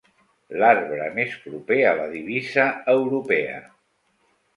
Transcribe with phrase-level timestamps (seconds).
[0.61, 2.65] L'arbre més proper a la divisa
[2.95, 3.61] europea.